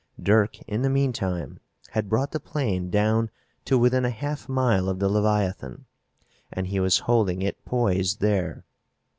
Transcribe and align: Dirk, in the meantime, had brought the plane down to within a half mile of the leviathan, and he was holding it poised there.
Dirk, 0.19 0.59
in 0.63 0.81
the 0.81 0.89
meantime, 0.89 1.59
had 1.91 2.09
brought 2.09 2.31
the 2.31 2.39
plane 2.39 2.89
down 2.89 3.29
to 3.65 3.77
within 3.77 4.03
a 4.03 4.09
half 4.09 4.49
mile 4.49 4.89
of 4.89 4.97
the 4.97 5.07
leviathan, 5.07 5.85
and 6.51 6.65
he 6.65 6.79
was 6.79 6.97
holding 7.05 7.43
it 7.43 7.63
poised 7.65 8.19
there. 8.19 8.65